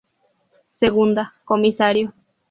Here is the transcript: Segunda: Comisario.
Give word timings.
Segunda: 0.71 1.31
Comisario. 1.45 2.11